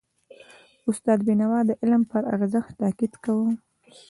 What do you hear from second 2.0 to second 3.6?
پر ارزښت تاکید کاوه.